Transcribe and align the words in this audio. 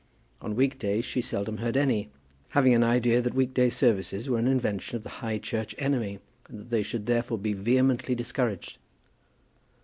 On 0.41 0.55
week 0.55 0.79
days 0.79 1.05
she 1.05 1.21
seldom 1.21 1.57
heard 1.57 1.77
any, 1.77 2.09
having 2.57 2.73
an 2.73 2.83
idea 2.83 3.21
that 3.21 3.35
week 3.35 3.53
day 3.53 3.69
services 3.69 4.27
were 4.27 4.39
an 4.39 4.47
invention 4.47 4.95
of 4.95 5.03
the 5.03 5.09
High 5.21 5.37
Church 5.37 5.75
enemy, 5.77 6.17
and 6.49 6.57
that 6.59 6.69
they 6.71 6.81
should 6.81 7.05
therefore 7.05 7.37
be 7.37 7.53
vehemently 7.53 8.15
discouraged. 8.15 8.79